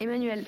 Emmanuel. 0.00 0.44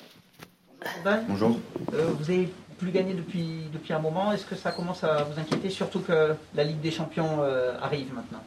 Bonjour. 1.27 1.59
Euh, 1.93 2.11
vous 2.17 2.29
avez 2.29 2.49
plus 2.77 2.91
gagné 2.91 3.13
depuis, 3.13 3.63
depuis 3.73 3.93
un 3.93 3.99
moment. 3.99 4.31
Est-ce 4.31 4.45
que 4.45 4.55
ça 4.55 4.71
commence 4.71 5.03
à 5.03 5.23
vous 5.23 5.39
inquiéter, 5.39 5.69
surtout 5.69 5.99
que 5.99 6.35
la 6.55 6.63
Ligue 6.63 6.79
des 6.81 6.91
Champions 6.91 7.41
euh, 7.41 7.77
arrive 7.81 8.13
maintenant? 8.13 8.43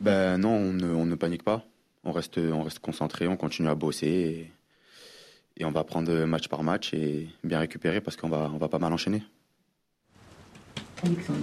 Ben 0.00 0.38
non, 0.38 0.54
on 0.54 0.72
ne, 0.72 0.94
on 0.94 1.04
ne 1.04 1.14
panique 1.14 1.42
pas. 1.42 1.64
On 2.04 2.12
reste, 2.12 2.38
on 2.38 2.62
reste 2.62 2.78
concentré, 2.78 3.28
on 3.28 3.36
continue 3.36 3.68
à 3.68 3.74
bosser 3.74 4.06
et, 4.06 4.52
et 5.58 5.64
on 5.66 5.70
va 5.70 5.84
prendre 5.84 6.12
match 6.24 6.48
par 6.48 6.62
match 6.62 6.94
et 6.94 7.28
bien 7.44 7.58
récupérer 7.58 8.00
parce 8.00 8.16
qu'on 8.16 8.30
va, 8.30 8.50
on 8.54 8.56
va 8.56 8.68
pas 8.68 8.78
mal 8.78 8.92
enchaîner. 8.92 9.22
Alexandre. 11.06 11.38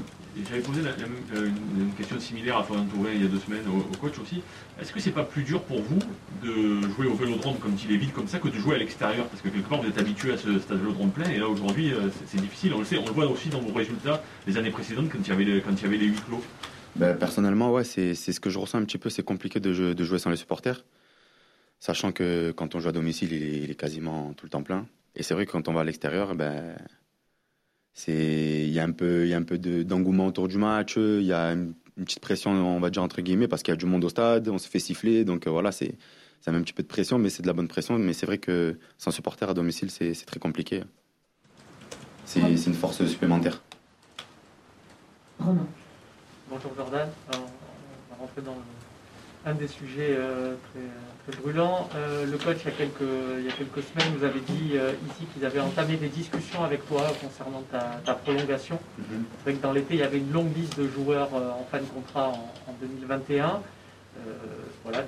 J'avais 0.49 0.61
posé 0.61 0.81
la- 0.83 0.91
euh, 0.91 1.47
une, 1.47 1.81
une 1.87 1.91
question 1.93 2.19
similaire 2.19 2.57
à 2.57 2.63
Florian 2.63 2.85
Touré 2.85 3.15
il 3.15 3.23
y 3.23 3.25
a 3.25 3.27
deux 3.27 3.39
semaines 3.39 3.65
au, 3.67 3.77
au 3.79 3.97
coach 3.97 4.19
aussi. 4.19 4.43
Est-ce 4.79 4.93
que 4.93 4.99
c'est 4.99 5.11
pas 5.11 5.23
plus 5.23 5.41
dur 5.43 5.63
pour 5.63 5.81
vous 5.81 5.97
de 6.43 6.81
jouer 6.89 7.07
au 7.07 7.15
vélodrome 7.15 7.57
comme 7.57 7.73
il 7.83 7.91
est 7.95 7.97
vide 7.97 8.13
comme 8.13 8.27
ça 8.27 8.37
que 8.37 8.47
de 8.49 8.53
jouer 8.57 8.75
à 8.75 8.77
l'extérieur? 8.77 9.25
Parce 9.27 9.41
que 9.41 9.49
quelque 9.49 9.67
part 9.67 9.81
vous 9.81 9.87
êtes 9.89 9.97
habitué 9.97 10.33
à 10.33 10.37
ce 10.37 10.59
stade 10.59 10.77
vélodrome 10.77 11.09
plein 11.09 11.29
et 11.29 11.39
là 11.39 11.47
aujourd'hui 11.47 11.91
euh, 11.91 12.09
c'est 12.27 12.39
difficile. 12.39 12.73
On 12.75 12.79
le 12.79 12.85
sait, 12.85 12.99
on 12.99 13.05
le 13.05 13.11
voit 13.13 13.25
aussi 13.25 13.49
dans 13.49 13.59
vos 13.59 13.73
résultats 13.73 14.21
les 14.45 14.57
années 14.57 14.69
précédentes 14.69 15.09
quand 15.11 15.17
il 15.23 15.27
y 15.27 15.31
avait, 15.31 15.43
les- 15.43 15.61
quand 15.61 15.71
il 15.73 15.81
y 15.81 15.85
avait 15.87 15.97
les 15.97 16.05
huis 16.07 16.21
clos. 16.27 16.43
Ben, 16.95 17.15
personnellement, 17.15 17.71
ouais, 17.71 17.83
c'est 17.83 18.13
ce 18.15 18.39
que 18.39 18.49
je 18.51 18.57
ressens 18.59 18.77
un 18.79 18.83
petit 18.85 18.97
peu. 18.99 19.09
C'est 19.09 19.23
compliqué 19.23 19.59
de, 19.59 19.71
jouer- 19.73 19.93
de 19.95 20.03
jouer 20.03 20.17
sans 20.19 20.29
les 20.31 20.35
supporters, 20.35 20.83
sachant 21.79 22.11
que 22.11 22.51
quand 22.51 22.73
on 22.75 22.79
joue 22.79 22.89
à 22.89 22.91
domicile, 22.91 23.33
il 23.33 23.43
est, 23.43 23.57
il 23.63 23.71
est 23.71 23.75
quasiment 23.79 24.33
tout 24.33 24.45
le 24.45 24.49
temps 24.51 24.63
plein. 24.63 24.85
Et 25.15 25.21
c'est 25.23 25.33
vrai 25.35 25.45
que 25.45 25.51
quand 25.51 25.67
on 25.67 25.73
va 25.73 25.81
à 25.81 25.83
l'extérieur, 25.83 26.33
ben, 26.35 26.75
il 28.07 28.69
y 28.69 28.79
a 28.79 28.83
un 28.83 28.91
peu, 28.91 29.25
il 29.25 29.29
y 29.29 29.33
a 29.33 29.37
un 29.37 29.43
peu 29.43 29.57
de- 29.57 29.83
d'engouement 29.83 30.27
autour 30.27 30.47
du 30.47 30.57
match. 30.57 30.95
Il 30.97 31.23
y 31.23 31.33
a 31.33 31.53
une, 31.53 31.73
une 31.97 32.05
petite 32.05 32.19
pression, 32.19 32.51
on 32.51 32.79
va 32.79 32.89
dire 32.89 33.01
entre 33.03 33.21
guillemets, 33.21 33.47
parce 33.47 33.63
qu'il 33.63 33.71
y 33.71 33.73
a 33.73 33.77
du 33.77 33.85
monde 33.87 34.03
au 34.05 34.09
stade, 34.09 34.47
on 34.49 34.57
se 34.57 34.67
fait 34.69 34.79
siffler. 34.79 35.25
Donc 35.25 35.47
euh, 35.47 35.49
voilà, 35.49 35.71
c'est 35.71 35.95
ça 36.41 36.51
met 36.51 36.57
un 36.59 36.61
petit 36.61 36.73
peu 36.73 36.83
de 36.83 36.87
pression, 36.87 37.17
mais 37.17 37.29
c'est 37.29 37.41
de 37.41 37.47
la 37.47 37.53
bonne 37.53 37.67
pression. 37.67 37.97
Mais 37.97 38.13
c'est 38.13 38.25
vrai 38.27 38.37
que 38.37 38.77
sans 38.97 39.11
supporters 39.11 39.49
à 39.49 39.53
domicile, 39.53 39.89
c'est 39.89 40.13
c'est 40.13 40.25
très 40.25 40.39
compliqué. 40.39 40.83
C'est 42.25 42.55
c'est 42.57 42.69
une 42.69 42.75
force 42.75 43.03
supplémentaire. 43.05 43.63
Romain. 45.39 45.65
Bonjour 46.49 46.71
Jordan. 46.75 47.09
Alors, 47.31 47.45
on 48.09 48.13
va 48.13 48.19
rentrer 48.21 48.41
dans 48.41 48.53
le- 48.53 48.57
un 49.45 49.53
des 49.53 49.67
sujets 49.67 50.15
euh, 50.17 50.55
très, 50.71 51.31
très 51.31 51.41
brûlants. 51.41 51.89
Euh, 51.95 52.25
le 52.25 52.37
coach, 52.37 52.57
il 52.65 52.71
y, 52.71 52.73
a 52.73 52.77
quelques, 52.77 53.01
il 53.39 53.45
y 53.45 53.49
a 53.49 53.51
quelques 53.53 53.83
semaines, 53.83 54.17
nous 54.17 54.25
avait 54.25 54.39
dit 54.41 54.71
euh, 54.75 54.91
ici 55.09 55.25
qu'ils 55.33 55.45
avaient 55.45 55.59
entamé 55.59 55.95
des 55.95 56.09
discussions 56.09 56.63
avec 56.63 56.85
toi 56.87 57.03
concernant 57.21 57.63
ta, 57.71 58.01
ta 58.05 58.13
prolongation. 58.13 58.79
C'est 58.97 59.43
vrai 59.51 59.53
que 59.53 59.63
dans 59.63 59.71
l'été, 59.71 59.93
il 59.95 59.99
y 59.99 60.03
avait 60.03 60.17
une 60.17 60.31
longue 60.31 60.55
liste 60.55 60.77
de 60.79 60.87
joueurs 60.87 61.33
en 61.33 61.65
fin 61.71 61.79
de 61.79 61.85
contrat 61.85 62.29
en, 62.29 62.51
en 62.69 62.73
2021. 62.81 63.45
Euh, 63.45 64.31
voilà, 64.83 64.99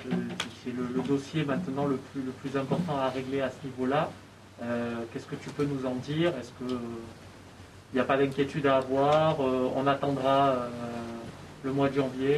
c'est 0.64 0.70
le, 0.70 0.84
le 0.94 1.02
dossier 1.02 1.44
maintenant 1.44 1.86
le 1.86 1.96
plus, 1.96 2.22
le 2.22 2.30
plus 2.30 2.56
important 2.56 2.96
à 2.98 3.10
régler 3.10 3.40
à 3.40 3.50
ce 3.50 3.66
niveau-là. 3.66 4.10
Qu'est-ce 5.12 5.24
que 5.24 5.36
tu 5.36 5.48
peux 5.48 5.64
nous 5.64 5.86
en 5.86 5.94
dire? 5.94 6.34
Est-ce 6.38 6.50
que 6.50 6.70
il 7.92 7.94
n'y 7.94 8.00
a 8.00 8.04
pas 8.04 8.18
d'inquiétude 8.18 8.66
à 8.66 8.76
avoir? 8.76 9.40
On 9.40 9.86
attendra 9.86 10.68
le 11.64 11.72
mois 11.72 11.88
de 11.88 11.94
janvier 11.94 12.36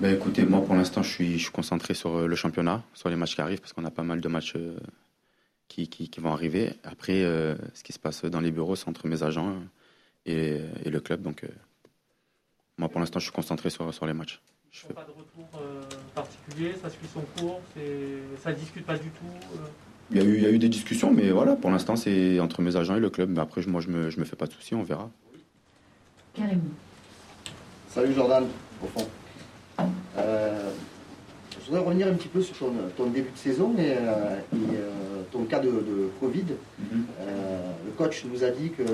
Ben 0.00 0.14
écoutez, 0.14 0.44
moi 0.44 0.60
pour 0.64 0.74
l'instant 0.74 1.02
je 1.02 1.10
suis, 1.10 1.32
je 1.38 1.42
suis 1.44 1.50
concentré 1.52 1.94
sur 1.94 2.14
euh, 2.16 2.26
le 2.26 2.36
championnat, 2.36 2.82
sur 2.94 3.08
les 3.08 3.16
matchs 3.16 3.34
qui 3.34 3.40
arrivent, 3.40 3.60
parce 3.60 3.72
qu'on 3.72 3.84
a 3.84 3.90
pas 3.90 4.04
mal 4.04 4.20
de 4.20 4.28
matchs 4.28 4.54
euh, 4.56 4.76
qui, 5.66 5.88
qui, 5.88 6.08
qui 6.08 6.20
vont 6.20 6.32
arriver. 6.32 6.72
Après, 6.84 7.22
euh, 7.22 7.56
ce 7.74 7.82
qui 7.82 7.92
se 7.92 7.98
passe 7.98 8.24
dans 8.24 8.40
les 8.40 8.52
bureaux, 8.52 8.76
c'est 8.76 8.88
entre 8.88 9.06
mes 9.08 9.22
agents 9.24 9.56
et, 10.24 10.60
et 10.84 10.90
le 10.90 11.00
club. 11.00 11.22
Donc 11.22 11.42
euh, 11.44 11.48
moi 12.78 12.88
pour 12.88 13.00
l'instant 13.00 13.18
je 13.18 13.24
suis 13.24 13.32
concentré 13.32 13.70
sur, 13.70 13.92
sur 13.92 14.06
les 14.06 14.12
matchs. 14.12 14.40
Je 14.70 14.80
fais- 14.86 14.92
Pas 14.94 15.04
de 15.04 15.10
retour 15.10 15.48
euh, 15.60 15.82
particulier, 16.14 16.74
ça 16.80 16.90
suit 16.90 17.08
son 17.12 17.22
cours, 17.36 17.60
ça 18.42 18.50
ne 18.52 18.56
discute 18.56 18.84
pas 18.86 18.96
du 18.98 19.08
tout. 19.08 19.24
euh. 19.56 19.58
Il 20.10 20.16
y, 20.16 20.20
a 20.20 20.24
eu, 20.24 20.36
il 20.36 20.42
y 20.42 20.46
a 20.46 20.50
eu 20.50 20.58
des 20.58 20.70
discussions, 20.70 21.12
mais 21.12 21.30
voilà, 21.32 21.54
pour 21.56 21.70
l'instant 21.70 21.96
c'est 21.96 22.38
entre 22.40 22.62
mes 22.62 22.76
agents 22.76 22.96
et 22.96 23.00
le 23.00 23.10
club. 23.10 23.28
Mais 23.30 23.40
après, 23.40 23.62
moi 23.66 23.80
je 23.80 23.88
me, 23.88 24.08
je 24.10 24.20
me 24.20 24.24
fais 24.24 24.36
pas 24.36 24.46
de 24.46 24.52
soucis, 24.52 24.74
on 24.74 24.82
verra. 24.82 25.10
Karim. 26.34 26.60
Salut 27.88 28.14
Jordan, 28.14 28.46
au 28.82 28.86
fond. 28.86 29.06
Euh, 30.16 30.70
je 31.60 31.66
voudrais 31.70 31.84
revenir 31.84 32.06
un 32.08 32.14
petit 32.14 32.28
peu 32.28 32.40
sur 32.40 32.56
ton, 32.56 32.72
ton 32.96 33.06
début 33.10 33.30
de 33.30 33.36
saison 33.36 33.74
et, 33.78 33.92
euh, 33.92 34.36
et, 34.54 34.56
euh, 34.76 35.22
ton 35.30 35.42
cas 35.44 35.58
de, 35.58 35.68
de 35.70 36.10
Covid. 36.20 36.44
Euh, 36.80 37.60
le 37.84 37.90
coach 37.92 38.24
nous 38.24 38.42
a 38.44 38.50
dit 38.50 38.70
que 38.70 38.82
tu, 38.82 38.90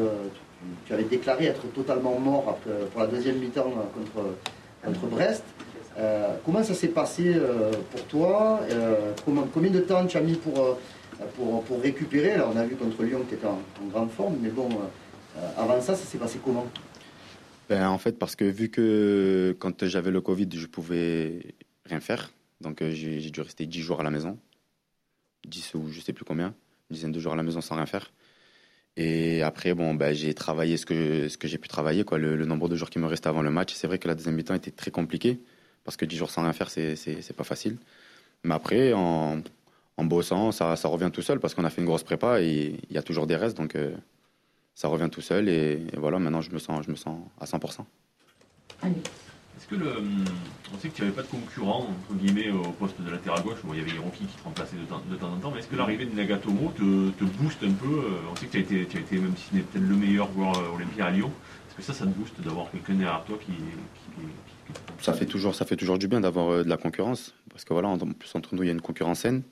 tu 0.86 0.92
avais 0.92 1.04
déclaré 1.04 1.46
être 1.46 1.62
totalement 1.72 2.18
mort 2.18 2.44
après- 2.48 2.86
pour 2.90 3.00
la 3.02 3.06
deuxième 3.06 3.36
mi-temps 3.38 3.70
contre, 3.94 4.26
contre 4.84 5.06
Brest. 5.06 5.44
Comment 6.44 6.64
ça 6.64 6.74
s'est 6.74 6.88
passé 6.88 7.36
pour 7.92 8.02
toi? 8.06 8.60
Comment- 9.24 9.46
Combien 9.54 9.70
de 9.70 9.80
temps 9.80 10.04
tu 10.06 10.16
as 10.16 10.20
mis 10.20 10.34
pour, 10.34 10.76
pour, 11.36 11.62
pour 11.62 11.80
récupérer? 11.80 12.36
Là, 12.36 12.48
on 12.52 12.56
a 12.58 12.64
vu 12.64 12.74
contre 12.74 13.04
Lyon 13.04 13.20
que 13.20 13.28
tu 13.28 13.34
étais 13.36 13.46
en, 13.46 13.60
en 13.82 13.86
grande 13.92 14.10
forme, 14.10 14.34
mais 14.42 14.48
bon, 14.48 14.68
avant 15.56 15.80
ça, 15.80 15.94
ça 15.94 16.04
s'est 16.04 16.18
passé 16.18 16.40
comment? 16.44 16.66
Ben, 17.68 17.88
en 17.88 17.98
fait, 17.98 18.18
parce 18.18 18.36
que 18.36 18.44
vu 18.44 18.68
que 18.68 19.56
quand 19.58 19.86
j'avais 19.86 20.10
le 20.10 20.20
Covid, 20.20 20.48
je 20.52 20.66
pouvais 20.66 21.54
rien 21.86 22.00
faire. 22.00 22.32
Donc 22.60 22.82
euh, 22.82 22.90
j'ai 22.90 23.30
dû 23.30 23.40
rester 23.40 23.66
10 23.66 23.80
jours 23.80 24.00
à 24.00 24.02
la 24.02 24.10
maison. 24.10 24.38
10 25.46 25.74
ou 25.74 25.88
je 25.90 26.00
sais 26.00 26.12
plus 26.12 26.24
combien. 26.24 26.54
Une 26.90 26.94
dizaine 26.94 27.12
de 27.12 27.20
jours 27.20 27.32
à 27.32 27.36
la 27.36 27.42
maison 27.42 27.60
sans 27.60 27.76
rien 27.76 27.86
faire. 27.86 28.12
Et 28.96 29.42
après, 29.42 29.74
bon, 29.74 29.94
ben, 29.94 30.14
j'ai 30.14 30.34
travaillé 30.34 30.76
ce 30.76 30.86
que, 30.86 31.28
ce 31.28 31.36
que 31.36 31.48
j'ai 31.48 31.58
pu 31.58 31.68
travailler, 31.68 32.04
quoi, 32.04 32.18
le, 32.18 32.44
nombre 32.46 32.68
de 32.68 32.76
jours 32.76 32.90
qui 32.90 32.98
me 32.98 33.06
restait 33.06 33.28
avant 33.28 33.42
le 33.42 33.50
match. 33.50 33.74
C'est 33.74 33.86
vrai 33.86 33.98
que 33.98 34.06
la 34.08 34.14
deuxième 34.14 34.36
mi-temps 34.36 34.54
était 34.54 34.70
très 34.70 34.90
compliquée, 34.90 35.40
parce 35.84 35.96
que 35.96 36.04
10 36.04 36.16
jours 36.16 36.30
sans 36.30 36.42
rien 36.42 36.52
faire, 36.52 36.70
c'est 36.70 37.36
pas 37.36 37.44
facile. 37.44 37.78
Mais 38.44 38.54
après, 38.54 38.92
en, 38.92 39.42
en 39.96 40.04
bossant, 40.04 40.52
ça, 40.52 40.76
ça 40.76 40.88
revient 40.88 41.10
tout 41.12 41.22
seul, 41.22 41.40
parce 41.40 41.54
qu'on 41.54 41.64
a 41.64 41.70
fait 41.70 41.80
une 41.80 41.86
grosse 41.86 42.04
prépa 42.04 42.40
et 42.40 42.76
il 42.88 42.94
y 42.94 42.98
a 42.98 43.02
toujours 43.02 43.26
des 43.26 43.36
restes, 43.36 43.56
donc 43.56 43.74
euh, 43.74 43.96
ça 44.74 44.88
revient 44.88 45.08
tout 45.10 45.20
seul. 45.20 45.48
Et, 45.48 45.86
et 45.92 45.96
voilà, 45.96 46.18
maintenant, 46.18 46.40
je 46.40 46.50
me 46.50 46.58
sens, 46.58 46.84
je 46.86 46.90
me 46.90 46.96
sens 46.96 47.18
à 47.40 47.44
100%. 47.46 47.84
Allez. 48.82 48.94
Est-ce 49.56 49.68
que 49.68 49.76
le, 49.76 49.96
hum, 49.96 50.24
on 50.74 50.78
sait 50.78 50.88
que 50.88 50.94
tu 50.96 51.02
n'avais 51.02 51.14
pas 51.14 51.22
de 51.22 51.28
concurrent 51.28 51.86
entre 51.88 52.18
guillemets 52.18 52.50
au 52.50 52.62
poste 52.72 53.00
de 53.00 53.10
latéral 53.10 53.42
gauche? 53.42 53.58
Bon, 53.64 53.72
il 53.72 53.78
y 53.78 53.82
avait 53.82 53.92
Hiroki 53.92 54.26
qui 54.26 54.36
te 54.36 54.42
remplaçait 54.44 54.76
de 54.76 54.84
temps, 54.84 55.00
de 55.08 55.16
temps 55.16 55.32
en 55.32 55.36
temps, 55.36 55.50
mais 55.52 55.60
est-ce 55.60 55.68
que 55.68 55.76
l'arrivée 55.76 56.06
de 56.06 56.14
Nagatomo 56.14 56.72
te, 56.76 57.10
te 57.10 57.24
booste 57.24 57.62
un 57.62 57.72
peu? 57.72 57.86
Euh, 57.86 58.30
On 58.30 58.36
sait 58.36 58.46
que 58.46 58.50
tu 58.52 58.56
as 58.58 58.60
été, 58.60 58.86
tu 58.86 58.96
as 58.98 59.00
été 59.00 59.16
même 59.16 59.34
si 59.36 59.50
ce 59.50 59.54
n'est 59.54 59.62
peut-être 59.62 59.84
le 59.88 59.94
meilleur 59.96 60.30
joueur 60.32 60.58
euh, 60.58 60.74
olympien 60.76 61.06
à 61.06 61.10
Lyon. 61.10 61.30
Est-ce 61.68 61.76
que 61.76 61.82
ça, 61.82 61.92
ça 61.94 62.04
te 62.04 62.10
booste 62.10 62.38
d'avoir 62.40 62.70
quelqu'un 62.72 62.94
derrière 62.94 63.22
toi 63.24 63.38
qui, 63.38 63.52
qui, 63.52 63.56
qui- 63.56 64.74
qui- 64.74 65.04
ça 65.04 65.12
fait 65.12 65.26
toujours 65.26 65.54
ça 65.54 65.64
fait 65.66 65.76
toujours 65.76 65.98
du 65.98 66.08
bien 66.08 66.20
d'avoir 66.20 66.50
euh, 66.52 66.64
de 66.64 66.68
la 66.68 66.76
concurrence 66.76 67.34
parce 67.50 67.64
que 67.64 67.72
voilà 67.74 67.88
en 67.88 67.94
en 67.94 68.12
plus 68.12 68.34
entre 68.34 68.54
nous 68.54 68.62
il 68.62 68.66
y 68.66 68.70
a 68.70 68.72
une 68.72 68.80
concurrence 68.80 69.20
saine 69.20 69.42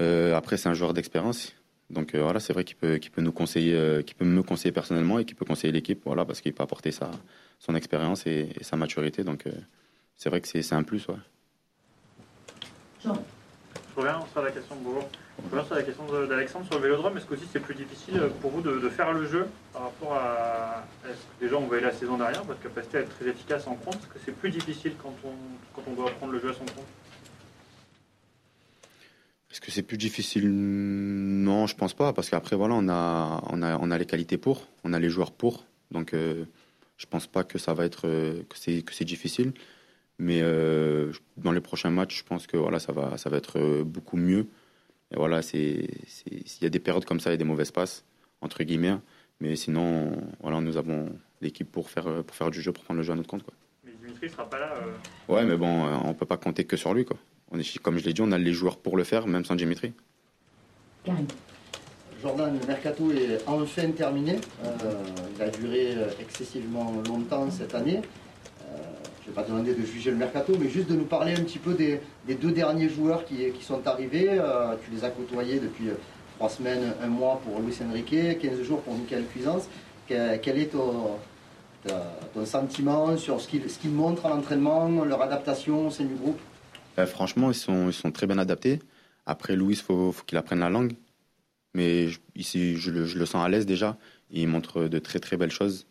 Euh, 0.00 0.34
après 0.36 0.56
c'est 0.56 0.68
un 0.68 0.74
joueur 0.74 0.92
d'expérience 0.92 1.54
donc 1.90 2.14
euh, 2.14 2.22
voilà 2.22 2.40
c'est 2.40 2.52
vrai 2.52 2.64
qu'il 2.64 2.76
peut 2.76 2.96
qu'il 2.96 3.10
peut 3.10 3.22
nous 3.22 3.32
conseiller 3.32 3.74
euh, 3.74 4.02
qu'il 4.02 4.16
peut 4.16 4.24
me 4.24 4.42
conseiller 4.42 4.72
personnellement 4.72 5.18
et 5.18 5.24
qu'il 5.24 5.36
peut 5.36 5.44
conseiller 5.44 5.72
l'équipe 5.72 6.00
voilà 6.04 6.24
parce 6.24 6.40
qu'il 6.40 6.52
peut 6.52 6.62
apporter 6.62 6.90
sa 6.92 7.10
son 7.58 7.74
expérience 7.74 8.26
et, 8.26 8.48
et 8.58 8.64
sa 8.64 8.76
maturité 8.76 9.22
donc 9.24 9.46
euh, 9.46 9.52
c'est 10.16 10.28
vrai 10.30 10.40
que 10.40 10.48
c'est 10.48 10.62
c'est 10.62 10.74
un 10.74 10.82
plus 10.82 11.06
ouais 11.08 11.16
Jean. 13.02 13.22
Je 13.94 14.00
reviens 14.00 14.24
sur 14.32 14.42
la 14.42 14.50
question 14.50 14.74
de 14.74 14.80
bonjour. 14.82 15.08
Je 15.38 15.50
reviens 15.50 15.64
sur 15.66 15.74
la 15.76 15.82
question 15.84 16.26
d'Alexandre 16.26 16.66
sur 16.66 16.74
le 16.76 16.82
vélodrome. 16.82 17.16
Est-ce 17.16 17.26
que 17.26 17.34
aussi 17.34 17.44
c'est 17.52 17.60
plus 17.60 17.76
difficile 17.76 18.20
pour 18.40 18.50
vous 18.50 18.60
de, 18.60 18.80
de 18.80 18.88
faire 18.88 19.12
le 19.12 19.24
jeu 19.26 19.46
par 19.72 19.82
rapport 19.82 20.14
à. 20.14 20.84
Est-ce 21.04 21.12
que 21.14 21.44
déjà 21.44 21.56
on 21.56 21.66
voyait 21.66 21.82
la 21.82 21.92
saison 21.92 22.16
dernière, 22.16 22.42
votre 22.42 22.60
capacité 22.60 22.98
à 22.98 23.00
être 23.02 23.16
très 23.16 23.28
efficace 23.28 23.68
en 23.68 23.76
compte 23.76 23.94
Est-ce 23.94 24.06
que 24.06 24.18
c'est 24.24 24.36
plus 24.36 24.50
difficile 24.50 24.94
quand 25.00 25.14
on, 25.24 25.30
quand 25.74 25.82
on 25.88 25.94
doit 25.94 26.10
prendre 26.10 26.32
le 26.32 26.40
jeu 26.40 26.50
à 26.50 26.54
son 26.54 26.64
compte? 26.64 26.86
C'est 29.74 29.82
plus 29.82 29.98
difficile 29.98 30.48
Non, 30.50 31.66
je 31.66 31.74
pense 31.76 31.94
pas, 31.94 32.12
parce 32.12 32.30
qu'après 32.30 32.56
voilà, 32.56 32.74
on 32.74 32.88
a, 32.88 33.42
on 33.50 33.62
a, 33.62 33.78
on 33.78 33.90
a 33.90 33.98
les 33.98 34.06
qualités 34.06 34.38
pour, 34.38 34.66
on 34.84 34.92
a 34.92 34.98
les 34.98 35.10
joueurs 35.10 35.32
pour, 35.32 35.64
donc 35.90 36.14
euh, 36.14 36.44
je 36.96 37.06
pense 37.06 37.26
pas 37.26 37.44
que 37.44 37.58
ça 37.58 37.74
va 37.74 37.84
être 37.84 38.06
euh, 38.06 38.42
que 38.48 38.56
c'est 38.58 38.82
que 38.82 38.92
c'est 38.94 39.04
difficile, 39.04 39.52
mais 40.18 40.40
euh, 40.42 41.12
dans 41.36 41.52
les 41.52 41.60
prochains 41.60 41.90
matchs, 41.90 42.18
je 42.18 42.24
pense 42.24 42.46
que 42.46 42.56
voilà, 42.56 42.78
ça 42.78 42.92
va, 42.92 43.18
ça 43.18 43.28
va 43.30 43.36
être 43.36 43.58
euh, 43.58 43.84
beaucoup 43.84 44.16
mieux. 44.16 44.46
Et 45.12 45.16
voilà, 45.16 45.42
c'est, 45.42 45.88
c'est- 46.06 46.30
il 46.30 46.62
y 46.62 46.66
a 46.66 46.70
des 46.70 46.80
périodes 46.80 47.04
comme 47.04 47.20
ça, 47.20 47.30
il 47.30 47.34
y 47.34 47.34
a 47.34 47.38
des 47.38 47.44
mauvaises 47.44 47.70
passes 47.72 48.04
entre 48.40 48.62
guillemets, 48.64 48.96
mais 49.40 49.56
sinon, 49.56 50.12
voilà, 50.40 50.60
nous 50.60 50.76
avons 50.76 51.08
l'équipe 51.40 51.70
pour 51.70 51.90
faire, 51.90 52.22
pour 52.24 52.34
faire 52.36 52.50
du 52.50 52.60
jeu, 52.62 52.72
pour 52.72 52.84
prendre 52.84 52.98
le 52.98 53.04
jeu 53.04 53.12
à 53.12 53.16
notre 53.16 53.28
compte, 53.28 53.42
quoi. 53.42 53.54
Mais 53.84 53.92
Dimitri 54.00 54.28
sera 54.30 54.48
pas 54.48 54.58
là. 54.58 54.74
euh, 54.78 55.32
Ouais, 55.32 55.44
mais 55.44 55.56
bon, 55.56 55.84
on 56.04 56.14
peut 56.14 56.26
pas 56.26 56.36
compter 56.38 56.64
que 56.64 56.76
sur 56.76 56.94
lui, 56.94 57.04
quoi. 57.04 57.16
On 57.54 57.58
est, 57.58 57.78
comme 57.78 57.98
je 57.98 58.04
l'ai 58.04 58.12
dit, 58.12 58.20
on 58.20 58.32
a 58.32 58.38
les 58.38 58.52
joueurs 58.52 58.76
pour 58.76 58.96
le 58.96 59.04
faire, 59.04 59.26
même 59.28 59.44
sans 59.44 59.54
Dimitri. 59.54 59.92
Karim. 61.04 61.26
Jordan, 62.20 62.58
le 62.60 62.66
mercato 62.66 63.10
est 63.12 63.38
enfin 63.46 63.90
terminé. 63.92 64.36
Euh, 64.64 64.70
il 65.36 65.42
a 65.42 65.48
duré 65.50 65.94
excessivement 66.20 66.92
longtemps 67.06 67.48
cette 67.50 67.74
année. 67.74 67.98
Euh, 67.98 68.76
je 69.22 69.22
ne 69.22 69.26
vais 69.28 69.32
pas 69.34 69.42
te 69.42 69.50
demander 69.52 69.74
de 69.74 69.84
juger 69.84 70.10
le 70.10 70.16
mercato, 70.16 70.54
mais 70.58 70.68
juste 70.68 70.88
de 70.88 70.96
nous 70.96 71.04
parler 71.04 71.32
un 71.34 71.42
petit 71.42 71.58
peu 71.58 71.74
des, 71.74 72.00
des 72.26 72.34
deux 72.34 72.50
derniers 72.50 72.88
joueurs 72.88 73.24
qui, 73.24 73.50
qui 73.52 73.62
sont 73.64 73.86
arrivés. 73.86 74.28
Euh, 74.30 74.74
tu 74.84 74.90
les 74.90 75.04
as 75.04 75.10
côtoyés 75.10 75.60
depuis 75.60 75.90
trois 76.38 76.48
semaines, 76.48 76.94
un 77.02 77.06
mois 77.08 77.40
pour 77.44 77.60
Luis 77.60 77.76
Enrique, 77.88 78.38
15 78.40 78.62
jours 78.62 78.80
pour 78.80 78.94
Michael 78.94 79.26
Cuisance. 79.26 79.68
Que- 80.08 80.36
quel 80.38 80.58
est 80.58 80.72
ton, 80.72 81.18
ta- 81.86 82.16
ton 82.32 82.44
sentiment 82.46 83.16
sur 83.18 83.40
ce 83.40 83.46
qu'ils 83.48 83.68
ce 83.70 83.78
qu'ils 83.78 83.90
montrent 83.92 84.26
à 84.26 84.30
l'entraînement, 84.30 84.88
leur 85.04 85.22
adaptation 85.22 85.86
au 85.86 85.90
sein 85.90 86.04
du 86.04 86.14
groupe? 86.14 86.40
Euh, 86.98 87.06
franchement, 87.06 87.50
ils 87.50 87.54
sont, 87.54 87.88
ils 87.88 87.92
sont 87.92 88.12
très 88.12 88.26
bien 88.26 88.38
adaptés. 88.38 88.80
Après, 89.26 89.56
Louis, 89.56 89.76
faut, 89.76 90.12
faut 90.12 90.24
qu'il 90.24 90.38
apprenne 90.38 90.60
la 90.60 90.70
langue. 90.70 90.94
Mais 91.74 92.08
ici, 92.36 92.76
je 92.76 92.90
le, 92.90 93.06
je 93.06 93.18
le 93.18 93.26
sens 93.26 93.44
à 93.44 93.48
l'aise 93.48 93.66
déjà. 93.66 93.98
Il 94.30 94.48
montre 94.48 94.84
de 94.84 94.98
très 94.98 95.18
très 95.18 95.36
belles 95.36 95.50
choses. 95.50 95.86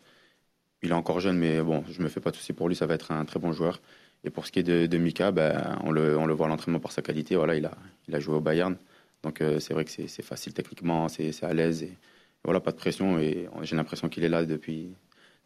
Il 0.81 0.91
est 0.91 0.93
encore 0.93 1.19
jeune, 1.19 1.37
mais 1.37 1.61
bon, 1.61 1.83
je 1.89 2.01
me 2.01 2.09
fais 2.09 2.19
pas 2.19 2.31
de 2.31 2.35
soucis 2.35 2.53
pour 2.53 2.69
lui. 2.69 2.75
Ça 2.75 2.85
va 2.85 2.93
être 2.95 3.11
un 3.11 3.25
très 3.25 3.39
bon 3.39 3.51
joueur. 3.53 3.81
Et 4.23 4.29
pour 4.29 4.45
ce 4.45 4.51
qui 4.51 4.59
est 4.59 4.63
de, 4.63 4.97
Mika, 4.97 5.31
ben, 5.31 5.77
on, 5.83 5.91
le, 5.91 6.17
on 6.17 6.25
le 6.25 6.33
voit 6.33 6.45
à 6.47 6.49
l'entraînement 6.49 6.79
par 6.79 6.91
sa 6.91 7.01
qualité. 7.01 7.35
Voilà, 7.35 7.55
il 7.55 7.65
a, 7.65 7.73
il 8.07 8.15
a 8.15 8.19
joué 8.19 8.35
au 8.35 8.41
Bayern. 8.41 8.77
Donc 9.23 9.41
euh, 9.41 9.59
c'est 9.59 9.73
vrai 9.73 9.85
que 9.85 9.91
c'est 9.91 10.21
facile 10.21 10.53
techniquement, 10.53 11.07
c'est 11.09 11.43
à 11.43 11.53
l'aise. 11.53 11.83
Et, 11.83 11.97
voilà, 12.43 12.59
pas 12.59 12.71
de 12.71 12.77
pression. 12.77 13.19
Et 13.19 13.47
j'ai 13.61 13.75
l'impression 13.75 14.09
qu'il 14.09 14.23
est 14.23 14.29
là 14.29 14.45
depuis, 14.45 14.89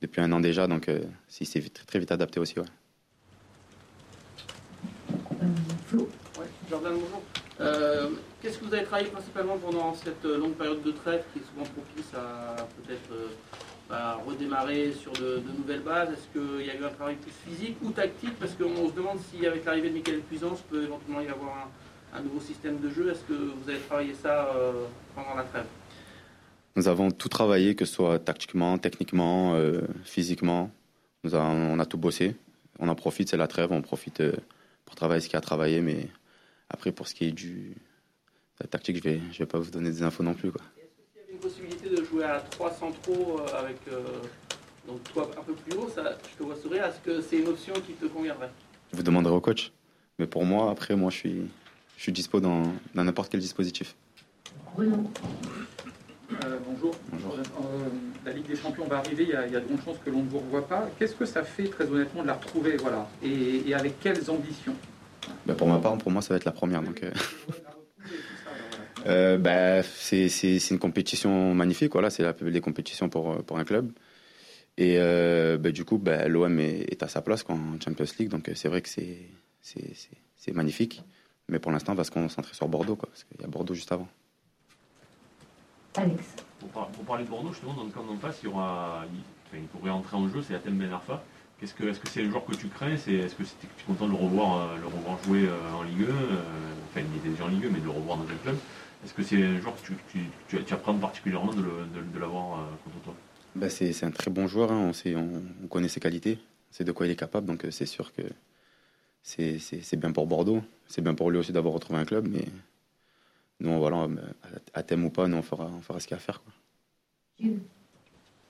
depuis 0.02 0.22
un 0.22 0.32
an 0.32 0.40
déjà. 0.40 0.68
Donc 0.68 0.90
euh, 0.90 1.04
c'est 1.28 1.46
très, 1.46 1.86
très 1.86 2.00
vite 2.00 2.12
adapté 2.12 2.40
aussi. 2.40 2.60
Ouais. 2.60 2.66
Euh, 5.42 5.46
Flo, 5.86 6.10
Ouais, 6.40 6.46
Jordan, 6.70 6.94
bonjour. 6.94 7.22
Euh, 7.60 8.10
Qu'est-ce 8.48 8.60
que 8.60 8.66
vous 8.66 8.74
avez 8.74 8.86
travaillé 8.86 9.10
principalement 9.10 9.58
pendant 9.58 9.94
cette 9.94 10.24
euh, 10.24 10.38
longue 10.38 10.54
période 10.54 10.82
de 10.82 10.92
trêve 10.92 11.22
qui 11.34 11.40
est 11.40 11.44
souvent 11.52 11.66
propice 11.66 12.14
à 12.14 12.56
peut-être 12.78 13.12
euh, 13.12 13.28
bah, 13.90 14.22
redémarrer 14.26 14.94
sur 14.94 15.12
de, 15.12 15.42
nouvelles 15.58 15.82
bases? 15.82 16.14
Est-ce 16.14 16.32
qu'il 16.32 16.66
y 16.66 16.70
a 16.70 16.76
eu 16.80 16.86
un 16.86 16.88
travail 16.88 17.16
plus 17.16 17.34
physique 17.46 17.76
ou 17.84 17.92
tactique? 17.92 18.40
Parce 18.40 18.54
qu'on 18.54 18.88
se 18.88 18.94
demande 18.94 19.20
si 19.20 19.46
avec 19.46 19.66
l'arrivée 19.66 19.90
de 19.90 19.96
Michael 19.96 20.22
Puissance 20.22 20.62
peut 20.70 20.82
éventuellement 20.82 21.20
y 21.20 21.28
avoir 21.28 21.70
un, 22.14 22.22
nouveau 22.22 22.40
système 22.40 22.80
de 22.80 22.90
jeu. 22.90 23.12
Est-ce 23.12 23.20
que 23.26 23.34
vous 23.34 23.70
avez 23.70 23.80
travaillé 23.80 24.14
ça 24.14 24.54
euh, 24.56 24.86
pendant 25.14 25.36
la 25.36 25.44
trêve? 25.44 25.66
Nous 26.78 26.88
avons 26.88 27.12
tout 27.12 27.28
travaillé, 27.28 27.76
que 27.76 27.84
ce 27.84 27.96
soit 27.96 28.18
tactiquement, 28.18 28.78
techniquement, 28.78 29.60
physiquement. 30.06 30.72
On 31.26 31.80
a 31.80 31.86
tout 31.86 31.98
bossé. 31.98 32.38
On 32.80 32.88
en 32.88 32.96
profite, 32.96 33.28
c'est 33.28 33.36
la 33.36 33.48
trêve, 33.48 33.74
on 33.74 33.82
profite 33.82 34.24
pour 34.86 34.96
travailler 34.96 35.20
ce 35.20 35.26
qu'il 35.26 35.34
y 35.34 35.36
a 35.36 35.40
à 35.40 35.42
travailler. 35.42 35.82
Mais 35.82 36.08
après, 36.70 36.94
pour 36.94 37.10
ce 37.10 37.14
qui 37.14 37.26
est 37.26 37.32
du 37.34 37.76
la 38.60 38.68
tactique, 38.68 38.98
je 38.98 39.04
vais, 39.04 39.22
je 39.32 39.40
vais 39.40 39.46
pas 39.46 39.60
vous 39.60 39.70
donner 39.70 39.90
des 39.90 40.04
infos 40.04 40.24
non 40.24 40.34
plus. 40.34 40.52
Quoi. 40.52 40.62
Est-ce 40.78 40.86
qu'il 41.14 41.22
y 41.22 41.24
avait 41.24 41.34
une 41.34 41.40
possibilité 41.40 41.90
de 41.90 42.04
jouer 42.04 42.24
à 42.24 42.40
3 42.40 42.72
centraux 42.74 43.40
euh, 43.40 43.60
avec 43.60 43.78
euh, 43.92 44.04
donc 44.88 45.04
toi 45.14 45.30
un 45.38 45.44
peu 45.44 45.54
plus 45.54 45.78
haut 45.78 45.90
ça, 45.94 46.18
Je 46.32 46.38
te 46.38 46.44
vois 46.44 46.56
sourire. 46.56 46.86
Est-ce 46.86 47.00
que 47.00 47.22
c'est 47.22 47.38
une 47.38 47.48
option 47.48 47.74
qui 47.74 47.94
te 47.94 48.06
conviendrait? 48.06 48.50
Je 48.92 48.98
vous 48.98 49.04
demanderai 49.04 49.34
au 49.36 49.42
coach. 49.42 49.72
Mais 50.20 50.26
pour 50.28 50.46
moi, 50.46 50.72
après, 50.72 50.96
moi, 50.96 51.12
je 51.12 51.18
suis, 51.18 51.42
je 51.98 52.02
suis 52.04 52.12
dispo 52.12 52.40
dans 52.40 52.64
dans 52.96 53.04
n'importe 53.04 53.30
quel 53.32 53.40
dispositif. 53.40 53.96
Euh, 54.80 56.58
bonjour. 56.68 56.94
Bonjour. 57.12 57.36
Euh, 57.38 57.44
la 58.26 58.32
Ligue 58.34 58.48
des 58.48 58.56
Champions 58.56 58.86
va 58.86 58.98
arriver, 58.98 59.24
il 59.24 59.30
y 59.30 59.34
a, 59.34 59.48
il 59.48 59.54
y 59.54 59.56
a 59.56 59.60
de 59.60 59.66
grandes 59.66 59.82
chances 59.84 59.98
que 60.04 60.10
l'on 60.10 60.24
ne 60.24 60.30
vous 60.30 60.40
revoie 60.40 60.68
pas. 60.68 60.90
Qu'est-ce 61.00 61.16
que 61.16 61.26
ça 61.26 61.44
fait, 61.44 61.66
très 61.66 61.86
honnêtement, 61.90 62.22
de 62.22 62.28
la 62.28 62.34
retrouver 62.34 62.78
voilà, 62.78 63.08
et, 63.24 63.68
et 63.68 63.74
avec 63.74 64.00
quelles 64.00 64.30
ambitions? 64.30 64.76
Ben, 65.46 65.56
pour 65.56 65.68
ma 65.68 65.78
part, 65.80 65.98
pour 65.98 66.12
moi, 66.12 66.22
ça 66.22 66.34
va 66.34 66.38
être 66.38 66.46
la 66.46 66.52
première. 66.52 66.82
Donc, 66.82 67.02
euh, 67.04 67.12
La 67.12 67.70
retrouver 67.72 68.16
et 68.16 68.20
tout 68.20 68.36
ça, 68.44 68.50
voilà. 68.72 68.88
Euh, 69.08 69.38
bah, 69.38 69.84
c'est 69.84 70.28
c'est- 70.30 70.60
c'est 70.60 70.74
une 70.74 70.80
compétition 70.80 71.54
magnifique, 71.56 71.94
voilà, 71.94 72.10
c'est 72.10 72.24
la 72.24 72.34
plus 72.34 72.50
belle 72.52 72.62
compétitions 72.62 73.10
pour, 73.10 73.32
euh, 73.32 73.38
pour 73.42 73.58
un 73.58 73.64
club. 73.64 73.92
Et 74.78 74.98
euh, 75.00 75.58
bah, 75.58 75.72
du 75.72 75.86
coup, 75.86 75.98
bah, 75.98 76.28
l'OM 76.28 76.60
est, 76.60 76.92
est 76.92 77.02
à 77.04 77.08
sa 77.08 77.22
place 77.22 77.42
quoi, 77.44 77.56
en 77.56 77.80
Champions 77.84 78.06
League, 78.20 78.30
donc 78.30 78.50
euh, 78.50 78.54
c'est 78.56 78.68
vrai 78.68 78.82
que 78.82 78.90
c'est 78.90 79.18
c'est- 79.62 79.96
c'est- 79.96 80.18
c'est 80.36 80.54
magnifique. 80.54 81.02
Mais 81.50 81.60
pour 81.60 81.72
l'instant, 81.72 81.94
on 81.94 81.96
va 81.96 82.04
se 82.04 82.12
concentrer 82.12 82.54
sur 82.54 82.68
Bordeaux, 82.68 82.96
quoi, 82.96 83.10
parce 83.10 83.24
qu'il 83.24 83.40
y 83.42 83.44
a 83.44 83.48
Bordeaux 83.48 83.74
juste 83.74 83.92
avant. 83.92 84.08
Alex, 85.96 86.24
Pour, 86.60 86.70
par- 86.70 86.88
pour 86.90 87.04
parler 87.06 87.24
de 87.24 87.30
Bordeaux, 87.30 87.52
justement, 87.52 87.74
dans 87.74 87.84
le 87.86 87.90
camp 87.90 88.04
d'en 88.04 88.18
face, 88.18 88.40
il 88.44 88.46
y 88.46 88.50
aura, 88.50 89.04
il, 89.14 89.20
enfin, 89.48 89.58
il 89.62 89.68
pourrait 89.68 89.90
entrer 89.92 90.16
en 90.18 90.28
jeu, 90.30 90.42
c'est 90.48 90.54
Atem 90.56 90.76
Ben 90.78 90.92
Arfa. 90.92 91.24
Qu'est-ce 91.60 91.74
que, 91.74 91.86
est-ce 91.86 92.00
que 92.00 92.08
c'est 92.10 92.22
le 92.22 92.30
joueur 92.30 92.46
que 92.46 92.54
tu 92.56 92.68
crains? 92.68 92.98
C'est, 92.98 93.14
Est-ce 93.14 93.34
que 93.36 93.44
c'est- 93.44 93.56
tu 93.60 93.66
es 93.68 93.86
content 93.88 94.06
de 94.08 94.12
le 94.12 94.18
revoir, 94.18 94.62
euh, 94.72 94.78
le 94.78 94.86
revoir 94.86 95.18
jouer 95.24 95.46
euh, 95.48 95.74
en 95.74 95.84
Ligue 95.84 96.04
1 96.10 96.14
euh, 96.14 96.42
Enfin, 96.90 97.02
il 97.12 97.18
était 97.18 97.30
déjà 97.30 97.46
en 97.46 97.48
Ligue 97.48 97.66
1, 97.66 97.70
mais 97.70 97.80
de 97.80 97.86
le 97.86 97.90
revoir 97.92 98.18
dans 98.18 98.24
un 98.26 98.38
club? 98.44 98.58
Est-ce 99.04 99.14
que 99.14 99.24
c'est 99.24 99.42
un 99.44 99.60
joueur 99.62 99.76
que 99.76 99.88
tu, 99.88 99.94
tu, 100.12 100.20
tu, 100.48 100.64
tu 100.64 100.74
appréhendes 100.74 101.00
particulièrement 101.02 101.54
de, 101.54 101.62
le, 101.62 101.86
de, 101.96 102.02
de 102.14 102.20
l'avoir 102.20 102.60
euh, 102.60 102.64
contre 102.84 103.00
toi? 103.04 103.14
Bah, 103.56 103.70
c'est 103.70 103.94
c'est 103.94 104.06
un 104.06 104.12
très 104.12 104.30
bon 104.32 104.48
joueur, 104.48 104.72
hein, 104.72 104.80
on, 104.90 104.94
sait, 104.94 105.16
on, 105.16 105.42
on 105.64 105.68
connaît 105.68 105.88
ses 105.88 106.00
qualités, 106.00 106.38
on 106.72 106.74
sait 106.74 106.84
de 106.84 106.92
quoi 106.92 107.08
il 107.08 107.12
est 107.12 107.16
capable, 107.16 107.48
donc 107.48 107.66
euh, 107.66 107.72
c'est 107.72 107.86
sûr 107.86 108.14
que 108.14 108.22
c'est 109.24 109.60
c'est- 109.60 109.82
c'est 109.82 109.98
bien 109.98 110.12
pour 110.12 110.28
Bordeaux, 110.28 110.62
c'est 110.88 111.02
bien 111.02 111.14
pour 111.16 111.32
lui 111.32 111.38
aussi 111.40 111.52
d'avoir 111.54 111.74
retrouvé 111.74 112.00
un 112.00 112.06
club, 112.06 112.28
mais 112.28 112.46
nous, 113.60 113.78
voilà, 113.80 114.04
euh, 114.04 114.10
à 114.74 114.84
thème 114.84 115.06
ou 115.06 115.10
pas, 115.10 115.28
nous, 115.28 115.38
on 115.38 115.42
fera, 115.42 115.66
on 115.66 115.82
fera 115.82 116.00
ce 116.00 116.08
qu'il 116.08 116.16
y 116.16 116.20
a 116.20 116.22
à 116.22 116.22
faire. 116.22 116.42
Quoi. 116.44 116.54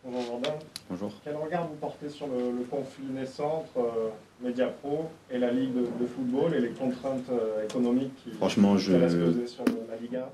Bonjour 0.09 0.21
Jordan. 0.25 0.54
Bonjour. 0.89 1.12
Quel 1.24 1.36
regard 1.36 1.68
vous 1.68 1.75
portez 1.75 2.07
sur 2.09 2.27
le, 2.27 2.51
le 2.57 2.63
conflit 2.69 3.06
naissant 3.07 3.65
entre 3.65 3.86
euh, 3.86 4.09
Mediapro 4.42 5.09
et 5.30 5.38
la 5.38 5.51
Ligue 5.51 5.74
de, 5.74 5.81
de 5.81 6.07
football 6.07 6.54
et 6.56 6.62
les 6.62 6.69
contraintes 6.69 7.30
euh, 7.30 7.65
économiques 7.65 8.13
qui, 8.24 8.31
Franchement, 8.31 8.77
je- 8.77 9.45
sur 9.48 9.65
le- 9.65 9.74
la 9.89 9.98
Ligue 9.98 10.15
1 10.15 10.25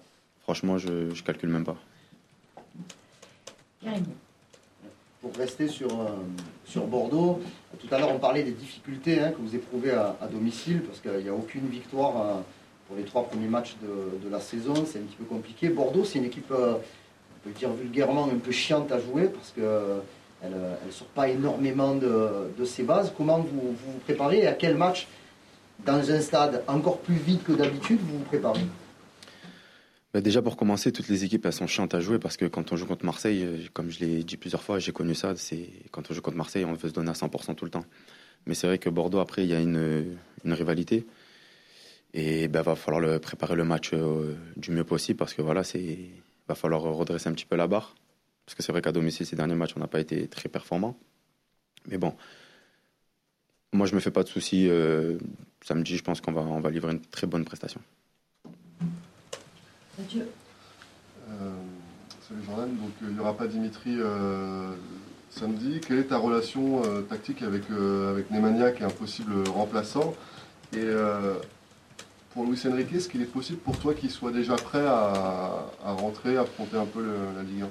Franchement, 0.43 0.77
je, 0.77 1.09
je 1.11 1.23
calcule 1.23 1.49
même 1.49 1.63
pas. 1.65 1.75
Pour 5.21 5.33
rester 5.37 5.67
sur, 5.67 5.87
euh, 6.01 6.05
sur 6.65 6.85
Bordeaux, 6.85 7.39
tout 7.79 7.87
à 7.93 7.97
l'heure 7.97 8.11
on 8.13 8.19
parlait 8.19 8.43
des 8.43 8.51
difficultés 8.51 9.19
hein, 9.21 9.31
que 9.31 9.37
vous 9.41 9.55
éprouvez 9.55 9.91
à, 9.91 10.15
à 10.21 10.27
domicile 10.27 10.81
parce 10.81 10.99
qu'il 10.99 11.23
n'y 11.23 11.29
a 11.29 11.33
aucune 11.33 11.67
victoire 11.67 12.21
euh, 12.21 12.33
pour 12.87 12.97
les 12.97 13.03
trois 13.03 13.23
premiers 13.23 13.47
matchs 13.47 13.75
de, 13.81 14.23
de 14.23 14.29
la 14.29 14.39
saison, 14.41 14.73
c'est 14.85 14.99
un 14.99 15.03
petit 15.03 15.15
peu 15.15 15.23
compliqué. 15.25 15.69
Bordeaux, 15.69 16.03
c'est 16.03 16.19
une 16.19 16.25
équipe, 16.25 16.51
euh, 16.51 16.75
on 17.43 17.49
peut 17.49 17.57
dire 17.57 17.73
vulgairement, 17.73 18.25
un 18.25 18.37
peu 18.37 18.51
chiante 18.51 18.91
à 18.91 18.99
jouer 18.99 19.29
parce 19.29 19.51
qu'elle 19.51 20.51
ne 20.85 20.91
sort 20.91 21.07
pas 21.07 21.29
énormément 21.29 21.95
de, 21.95 22.65
ses 22.65 22.83
bases. 22.83 23.13
Comment 23.15 23.39
vous 23.39 23.71
vous, 23.71 23.99
préparez 24.05 24.39
et 24.39 24.47
à 24.47 24.53
quel 24.53 24.75
match, 24.75 25.07
dans 25.85 26.11
un 26.11 26.21
stade 26.21 26.63
encore 26.67 26.99
plus 26.99 27.15
vide 27.15 27.43
que 27.43 27.53
d'habitude, 27.53 27.99
vous 28.01 28.19
vous 28.19 28.23
préparez? 28.25 28.61
Bah, 30.13 30.21
déjà 30.21 30.43
pour 30.43 30.57
commencer, 30.57 30.91
toutes 30.91 31.09
les 31.09 31.23
équipes 31.23 31.45
elles 31.47 31.53
sont 31.53 31.65
chiantes 31.65 31.95
à 31.95 31.99
jouer 31.99 32.19
parce 32.19 32.37
que 32.37 32.45
quand 32.45 32.71
on 32.71 32.75
joue 32.75 32.85
contre 32.85 33.03
Marseille, 33.03 33.43
euh, 33.43 33.57
comme 33.73 33.89
je 33.89 33.99
l'ai 33.99 34.23
dit 34.23 34.37
plusieurs 34.37 34.61
fois, 34.61 34.77
j'ai 34.77 34.91
connu 34.91 35.15
ça. 35.15 35.35
C'est 35.35 35.69
quand 35.91 36.03
on 36.09 36.13
joue 36.13 36.21
contre 36.21 36.37
Marseille, 36.37 36.65
on 36.65 36.73
veut 36.73 36.89
se 36.89 36.93
donner 36.93 37.09
à 37.09 37.13
100% 37.13 37.55
tout 37.55 37.65
le 37.65 37.71
temps. 37.71 37.85
Mais 38.45 38.53
c'est 38.53 38.67
vrai 38.67 38.77
que 38.77 38.89
Bordeaux 38.89 39.19
après, 39.19 39.43
il 39.43 39.49
y 39.49 39.55
a 39.55 39.59
une, 39.59 40.17
rivalité 40.45 41.07
et 42.13 42.47
ben 42.47 42.61
va 42.61 42.75
falloir 42.75 43.19
préparer 43.19 43.55
le 43.55 43.63
match 43.63 43.91
euh, 43.93 44.35
du 44.55 44.69
mieux 44.69 44.83
possible 44.83 45.17
parce 45.17 45.33
que 45.33 45.41
voilà, 45.41 45.63
c'est 45.63 45.97
va 46.47 46.55
falloir 46.55 46.81
redresser 46.81 47.29
un 47.29 47.33
petit 47.33 47.45
peu 47.45 47.55
la 47.55 47.67
barre 47.67 47.95
parce 48.45 48.55
que 48.55 48.63
c'est 48.63 48.71
vrai 48.71 48.81
qu'à 48.81 48.91
domicile 48.91 49.25
ces 49.25 49.35
derniers 49.35 49.55
matchs 49.55 49.73
on 49.75 49.79
n'a 49.79 49.87
pas 49.87 49.99
été 49.99 50.27
très 50.27 50.49
performants. 50.49 50.97
Mais 51.87 51.97
bon, 51.97 52.13
moi 53.71 53.87
je 53.87 53.95
me 53.95 53.99
fais 53.99 54.11
pas 54.11 54.23
de 54.23 54.29
soucis. 54.29 54.67
euh, 54.69 55.17
samedi, 55.63 55.97
je 55.97 56.03
pense 56.03 56.21
qu'on 56.21 56.31
va 56.33 56.41
on 56.41 56.59
va 56.59 56.69
livrer 56.69 56.91
une 56.91 57.01
très 57.01 57.27
bonne 57.27 57.45
prestation. 57.45 57.81
Mathieu, 59.97 60.27
Euh, 61.29 61.51
salut 62.27 62.41
Jordan, 62.45 62.69
donc 62.69 62.91
euh, 63.01 63.07
il 63.09 63.13
n'y 63.13 63.19
aura 63.19 63.35
pas 63.37 63.47
Dimitri 63.47 63.95
euh, 63.97 64.73
samedi. 65.29 65.79
Quelle 65.79 65.99
est 65.99 66.05
ta 66.09 66.17
relation 66.17 66.83
euh, 66.83 67.01
tactique 67.01 67.41
avec, 67.41 67.63
euh, 67.71 68.11
avec 68.11 68.29
Nemanja 68.29 68.71
qui 68.71 68.83
est 68.83 68.85
un 68.85 68.89
possible 68.89 69.47
remplaçant? 69.47 70.13
Et 70.73 70.79
euh, 70.79 71.35
pour 72.33 72.45
Luis 72.45 72.59
Enrique, 72.67 72.93
est-ce 72.93 73.09
qu'il 73.09 73.21
est 73.21 73.25
possible 73.31 73.59
pour 73.59 73.77
toi 73.77 73.93
qu'il 73.93 74.09
soit 74.09 74.31
déjà 74.31 74.55
prêt 74.55 74.81
à, 74.85 75.69
à 75.83 75.91
rentrer, 75.91 76.37
affronter 76.37 76.77
un 76.77 76.85
peu 76.85 77.01
le- 77.03 77.35
la 77.35 77.43
Ligue 77.43 77.61
1 77.63 77.69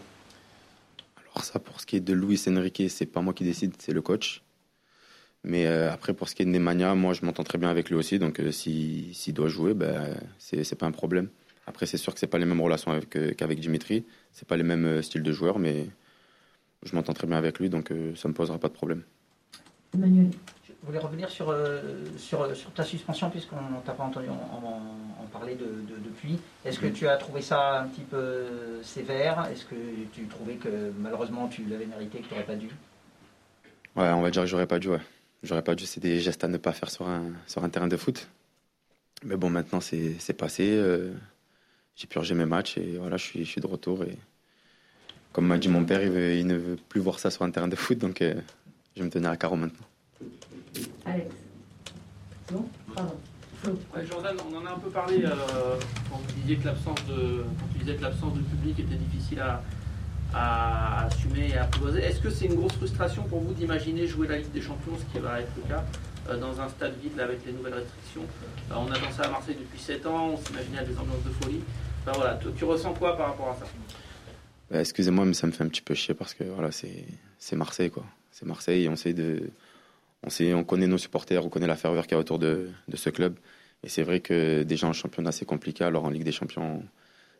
Alors 1.32 1.44
ça, 1.44 1.58
pour 1.58 1.80
ce 1.80 1.86
qui 1.86 1.96
est 1.96 2.00
de 2.00 2.12
Luis 2.12 2.40
Enrique, 2.48 2.82
c'est 2.88 3.06
pas 3.06 3.20
moi 3.20 3.34
qui 3.34 3.44
décide, 3.44 3.74
c'est 3.78 3.92
le 3.92 4.02
coach. 4.02 4.42
Mais 5.44 5.66
euh, 5.66 5.92
après, 5.92 6.14
pour 6.14 6.28
ce 6.28 6.36
qui 6.36 6.42
est 6.42 6.44
de 6.44 6.50
Nemanja, 6.50 6.94
moi, 6.94 7.14
je 7.14 7.24
m'entends 7.24 7.42
très 7.42 7.58
bien 7.58 7.68
avec 7.68 7.88
lui 7.90 7.96
aussi. 7.96 8.20
Donc, 8.20 8.38
euh, 8.38 8.52
si- 8.52 9.12
s'il 9.12 9.34
doit 9.34 9.48
jouer, 9.48 9.74
ben, 9.74 10.16
c'est 10.38 10.78
pas 10.78 10.86
un 10.86 10.92
problème. 10.92 11.28
Après, 11.66 11.86
c'est 11.86 11.96
sûr 11.96 12.14
que 12.14 12.20
c'est 12.20 12.28
pas 12.28 12.38
les 12.38 12.44
mêmes 12.44 12.60
relations 12.60 12.92
avec, 12.92 13.16
euh, 13.16 13.32
qu'avec 13.34 13.58
Dimitri. 13.58 14.04
C'est 14.30 14.46
pas 14.46 14.56
les 14.56 14.62
mêmes 14.62 14.84
euh, 14.84 15.02
styles 15.02 15.24
de 15.24 15.32
joueurs, 15.32 15.58
mais 15.58 15.88
je 16.84 16.94
m'entends 16.94 17.12
très 17.12 17.26
bien 17.26 17.36
avec 17.38 17.58
lui, 17.58 17.68
donc 17.70 17.90
euh, 17.90 18.14
ça 18.14 18.28
me 18.28 18.34
posera 18.34 18.58
pas 18.58 18.68
de 18.68 18.72
problème. 18.74 19.02
Emmanuel, 19.94 20.30
Je 20.82 20.86
voulais 20.88 20.98
revenir 20.98 21.30
sur, 21.30 21.48
euh, 21.50 21.80
sur, 22.18 22.56
sur 22.56 22.72
ta 22.72 22.82
suspension, 22.84 23.30
puisqu'on 23.30 23.56
ne 23.56 23.80
t'a 23.86 23.92
pas 23.92 24.02
entendu 24.02 24.28
en, 24.28 24.32
en- 24.32 25.22
en 25.22 25.26
parler 25.32 25.54
de, 25.54 25.64
de- 25.64 26.00
depuis. 26.04 26.40
Est-ce 26.64 26.80
que 26.80 26.88
tu 26.88 27.06
as 27.06 27.16
trouvé 27.18 27.40
ça 27.40 27.80
un 27.82 27.86
petit 27.86 28.00
peu 28.02 28.80
sévère? 28.82 29.46
Est-ce 29.52 29.64
que 29.64 29.76
tu 30.12 30.26
trouvais 30.26 30.54
que 30.54 30.92
malheureusement 30.98 31.46
tu 31.46 31.62
l'avais 31.66 31.86
mérité, 31.86 32.18
que 32.18 32.24
tu 32.26 32.30
n'aurais 32.34 32.44
pas 32.46 32.56
dû? 32.56 32.66
Ouais, 33.94 34.08
on 34.10 34.22
va 34.22 34.30
dire 34.32 34.42
que 34.42 34.48
j'aurais 34.48 34.66
pas 34.66 34.80
dû, 34.80 34.88
ouais. 34.88 35.00
J'aurais 35.44 35.62
pas 35.62 35.76
dû, 35.76 35.86
c'est 35.86 36.00
des 36.00 36.18
gestes 36.18 36.42
à 36.42 36.48
ne 36.48 36.56
pas 36.56 36.72
faire 36.72 36.90
sur 36.90 37.08
un, 37.08 37.30
sur 37.46 37.62
un 37.62 37.68
terrain 37.68 37.88
de 37.88 37.96
foot. 37.96 38.28
Mais 39.22 39.36
bon, 39.36 39.50
maintenant, 39.50 39.80
c'est 39.80 40.16
c'est 40.18 40.32
passé. 40.32 40.68
euh, 40.76 41.12
J'ai 41.94 42.08
purgé 42.08 42.34
mes 42.34 42.46
matchs 42.46 42.76
et 42.78 42.96
voilà, 42.98 43.16
je 43.18 43.24
suis, 43.24 43.44
je 43.44 43.50
suis 43.50 43.60
de 43.60 43.66
retour. 43.68 44.02
Et 44.02 44.18
comme 45.32 45.46
m'a 45.46 45.58
dit 45.58 45.68
mon 45.68 45.84
père, 45.84 46.02
il, 46.02 46.10
veut- 46.10 46.34
il 46.34 46.46
ne 46.48 46.56
veut 46.56 46.76
plus 46.88 47.00
voir 47.00 47.20
ça 47.20 47.30
sur 47.30 47.42
un 47.42 47.50
terrain 47.52 47.68
de 47.68 47.76
foot, 47.76 47.98
donc 47.98 48.20
euh, 48.20 48.34
je 48.96 49.00
vais 49.02 49.06
me 49.06 49.12
tenir 49.12 49.30
à 49.30 49.36
carreau 49.36 49.54
maintenant. 49.56 49.86
Alex. 51.12 51.34
C'est 52.46 52.54
bon 52.54 52.64
Pardon. 52.94 53.14
Ouais, 53.94 54.04
Jordan, 54.06 54.36
on 54.50 54.56
en 54.56 54.66
a 54.66 54.70
un 54.72 54.78
peu 54.78 54.90
parlé 54.90 55.24
euh, 55.24 55.30
quand 56.10 56.16
vous 56.16 56.32
disiez 56.40 56.56
que 56.56 56.64
l'absence 56.64 56.98
de, 57.06 57.44
quand 57.60 57.66
tu 57.72 57.78
disais 57.78 57.94
que 57.96 58.02
l'absence 58.02 58.34
de 58.34 58.40
public 58.40 58.80
était 58.80 58.96
difficile 58.96 59.40
à, 59.40 59.62
à 60.34 61.04
assumer 61.06 61.50
et 61.50 61.56
à 61.58 61.64
apprivoiser. 61.64 62.00
Est-ce 62.00 62.20
que 62.20 62.30
c'est 62.30 62.46
une 62.46 62.56
grosse 62.56 62.72
frustration 62.72 63.22
pour 63.24 63.40
vous 63.40 63.52
d'imaginer 63.52 64.06
jouer 64.08 64.26
la 64.26 64.38
Ligue 64.38 64.50
des 64.50 64.62
Champions, 64.62 64.94
ce 64.98 65.04
qui 65.12 65.22
va 65.22 65.40
être 65.40 65.52
le 65.56 65.62
cas, 65.68 65.84
euh, 66.28 66.36
dans 66.38 66.60
un 66.60 66.68
stade 66.68 66.94
vide 67.00 67.16
là, 67.16 67.24
avec 67.24 67.46
les 67.46 67.52
nouvelles 67.52 67.74
restrictions? 67.74 68.22
Euh, 68.72 68.74
On 68.76 68.90
attend 68.90 69.12
ça 69.12 69.22
à 69.24 69.30
Marseille 69.30 69.56
depuis 69.60 69.78
7 69.78 70.06
ans, 70.06 70.30
on 70.30 70.36
s'imaginait 70.38 70.78
à 70.78 70.84
des 70.84 70.98
ambiances 70.98 71.22
de 71.24 71.44
folie. 71.44 71.60
Enfin, 72.04 72.18
voilà, 72.18 72.34
tu, 72.42 72.48
tu 72.56 72.64
ressens 72.64 72.94
quoi 72.94 73.16
par 73.16 73.28
rapport 73.28 73.50
à 73.50 73.54
ça? 73.54 73.66
Bah, 74.72 74.80
Excusez-moi, 74.80 75.24
mais 75.24 75.34
ça 75.34 75.46
me 75.46 75.52
fait 75.52 75.62
un 75.62 75.68
petit 75.68 75.82
peu 75.82 75.94
chier 75.94 76.14
parce 76.14 76.34
que 76.34 76.42
voilà, 76.42 76.72
c'est 76.72 77.04
c'est 77.38 77.54
Marseille, 77.54 77.90
quoi. 77.90 78.04
C'est 78.32 78.46
Marseille, 78.46 78.88
on 78.88 78.96
sait 78.96 79.12
de, 79.12 79.50
on 80.22 80.30
sait, 80.30 80.54
on 80.54 80.64
connaît 80.64 80.86
nos 80.86 80.98
supporters, 80.98 81.44
on 81.44 81.48
connaît 81.48 81.66
la 81.66 81.76
ferveur 81.76 82.06
qu'il 82.06 82.12
y 82.12 82.16
a 82.16 82.20
autour 82.20 82.38
de, 82.38 82.70
de 82.88 82.96
ce 82.96 83.10
club. 83.10 83.36
Et 83.84 83.88
c'est 83.88 84.02
vrai 84.02 84.20
que 84.20 84.62
déjà 84.62 84.86
en 84.86 84.92
championnat 84.92 85.32
c'est 85.32 85.44
compliqué, 85.44 85.84
alors 85.84 86.04
en 86.04 86.10
Ligue 86.10 86.24
des 86.24 86.32
Champions 86.32 86.82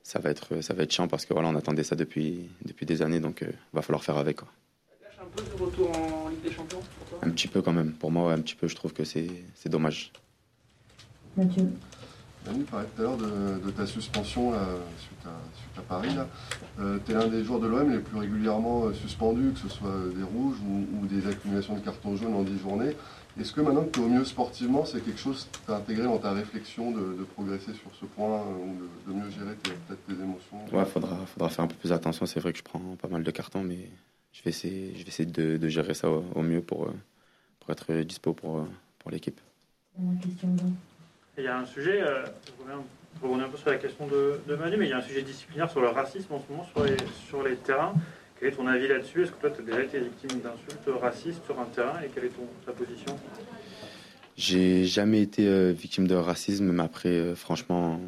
ça 0.03 0.19
va 0.19 0.31
être, 0.31 0.61
ça 0.61 0.75
va 0.75 0.83
être 0.83 0.93
chiant 0.93 1.07
parce 1.07 1.25
que 1.25 1.33
voilà, 1.33 1.49
on 1.49 1.55
attendait 1.55 1.85
ça 1.85 1.95
depuis, 1.95 2.49
depuis 2.65 2.87
des 2.87 3.03
années, 3.03 3.21
donc 3.21 3.43
il 3.43 3.55
va 3.73 3.83
falloir 3.83 4.03
faire 4.03 4.17
avec. 4.17 4.39
Quoi. 4.39 4.49
Un 5.21 5.27
peu 5.37 5.43
ce 5.45 5.63
retour 5.63 5.97
en 5.97 6.29
Ligue 6.29 6.43
des 6.43 6.51
Champions 6.51 6.81
pour 6.81 7.07
toi? 7.09 7.19
Un 7.23 7.31
petit 7.31 7.47
peu 7.47 7.63
quand 7.63 7.73
même. 7.73 7.93
Pour 7.93 8.11
moi, 8.11 8.29
ouais, 8.29 8.35
un 8.35 8.41
petit 8.41 8.57
peu, 8.57 8.67
je 8.67 8.75
trouve 8.75 8.93
que 8.93 9.05
c'est 9.05 9.29
c'est 9.55 9.69
dommage. 9.69 10.11
Mathieu. 11.37 11.69
Manu 12.47 12.65
parlait 12.65 12.87
tout 12.95 13.03
à 13.03 13.05
l'heure 13.05 13.17
de, 13.17 13.65
de 13.65 13.71
ta 13.71 13.87
suspension 13.87 14.53
là, 14.53 14.59
suite, 14.99 15.27
à, 15.27 15.31
suite 15.57 15.79
à 15.79 15.83
Paris. 15.83 16.11
Euh, 16.81 16.99
tu 17.05 17.13
es 17.13 17.15
l'un 17.15 17.29
des 17.29 17.45
joueurs 17.45 17.61
de 17.61 17.67
l'OM 17.69 17.91
les 17.91 18.01
plus 18.01 18.19
régulièrement 18.19 18.87
euh, 18.87 18.93
suspendus, 18.93 19.53
que 19.53 19.61
ce 19.61 19.69
soit 19.69 19.95
des 20.15 20.23
rouges 20.25 20.57
ou, 20.67 20.87
ou 21.01 21.07
des 21.07 21.27
accumulations 21.29 21.75
de 21.75 21.81
cartons 21.81 22.17
jaunes 22.17 22.35
en 22.35 22.43
10 22.43 22.59
journées. 22.59 22.97
Est-ce 23.41 23.53
que 23.53 23.61
maintenant 23.61 23.85
que 23.85 23.91
tu 23.91 24.01
es 24.01 24.03
au 24.03 24.09
mieux 24.09 24.25
sportivement, 24.25 24.85
c'est 24.85 25.03
quelque 25.03 25.21
chose 25.21 25.49
que 25.51 25.59
tu 25.67 25.73
as 25.73 25.77
intégré 25.77 26.05
dans 26.05 26.19
ta 26.19 26.33
réflexion 26.33 26.91
de, 26.91 27.15
de 27.19 27.25
progresser 27.25 27.73
sur 27.73 27.91
ce 27.99 28.05
point 28.05 28.41
euh, 28.41 28.67
ou 28.67 29.11
de, 29.11 29.13
de 29.13 29.19
mieux 29.19 29.31
gérer 29.31 29.55
peut-être 29.63 30.05
tes 30.07 30.13
émotions? 30.13 30.59
Ouais, 30.73 30.85
faudra, 30.85 31.17
faudra 31.27 31.49
faire 31.49 31.65
un 31.65 31.69
peu 31.69 31.77
plus 31.77 31.93
attention. 31.93 32.27
C'est 32.27 32.41
vrai 32.41 32.53
que 32.53 32.59
je 32.59 32.65
prends 32.65 32.97
pas 33.01 33.09
mal 33.09 33.23
de 33.23 33.31
cartons, 33.31 33.63
mais 33.63 33.89
je 34.33 34.43
vais 34.43 34.51
essayer, 34.51 34.93
je 34.97 35.03
vais 35.03 35.09
essayer 35.09 35.31
de, 35.31 35.57
de 35.57 35.69
gérer 35.69 35.95
ça 35.95 36.11
au, 36.11 36.25
au 36.35 36.43
mieux 36.43 36.61
pour, 36.61 36.89
pour 37.61 37.71
être 37.71 37.93
dispo 38.03 38.35
pour, 38.35 38.67
pour 38.99 39.11
l'équipe. 39.11 39.41
Dernière 39.97 40.21
question, 40.21 40.57
Il 41.39 41.45
y 41.45 41.49
a 41.49 41.59
un 41.59 41.65
sujet, 41.65 42.03
euh, 42.03 42.27
je 42.47 42.63
reviens, 42.63 42.85
je 43.23 43.45
un 43.45 43.49
peu 43.49 43.57
sur 43.57 43.71
la 43.71 43.79
question 43.79 44.07
de, 44.07 44.41
de 44.47 44.55
Manu, 44.55 44.77
mais 44.77 44.87
il 44.87 44.91
y 44.91 44.93
a 44.93 44.99
un 44.99 45.03
sujet 45.03 45.23
disciplinaire 45.23 45.71
sur 45.71 45.81
le 45.81 45.89
racisme 45.89 46.35
en 46.35 46.41
ce 46.41 46.53
moment 46.53 46.67
sur 46.67 46.85
les, 46.85 46.97
sur 47.27 47.43
les 47.43 47.57
terrains. 47.57 47.95
Quel 48.39 48.49
est 48.49 48.57
ton 48.57 48.67
avis 48.67 48.89
là-dessus? 48.89 49.23
Est-ce 49.23 49.33
que 49.33 49.41
toi, 49.41 49.51
tu 49.51 49.63
as 49.63 49.65
déjà 49.65 49.83
été 49.83 49.99
victime 49.99 50.41
d'insultes 50.41 51.01
racistes 51.01 51.45
sur 51.47 51.59
un 51.59 51.65
terrain? 51.65 52.01
Et 52.05 52.09
quelle 52.09 52.25
est 52.25 52.29
ton, 52.29 52.47
ta 52.67 52.73
position? 52.73 53.19
J'ai 54.37 54.85
jamais 54.85 55.23
été 55.23 55.47
euh, 55.47 55.73
victime 55.73 56.07
de 56.07 56.15
racisme, 56.15 56.71
mais 56.71 56.83
après, 56.83 57.09
euh, 57.09 57.35
franchement, 57.35 58.01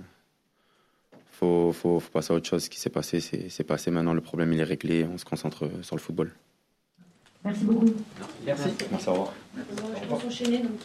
faut, 1.32 1.72
faut, 1.72 2.00
faut 2.00 2.10
passer 2.10 2.32
à 2.32 2.36
autre 2.36 2.48
chose. 2.48 2.64
Ce 2.64 2.70
qui 2.70 2.80
s'est 2.80 2.90
passé, 2.90 3.20
c'est 3.20 3.64
passé. 3.64 3.90
Maintenant, 3.90 4.12
le 4.12 4.20
problème, 4.20 4.52
il 4.52 4.60
est 4.60 4.64
réglé. 4.64 5.04
On 5.04 5.16
se 5.16 5.24
concentre 5.24 5.64
euh, 5.64 5.82
sur 5.82 5.96
le 5.96 6.00
football. 6.00 6.30
Merci 7.44 7.64
beaucoup. 7.64 7.94
Merci. 8.44 8.68
Merci, 8.90 9.08
au 9.08 9.12
revoir. 9.12 9.34
Va 10.10 10.20
s'enchaîner 10.20 10.58
donc. 10.58 10.80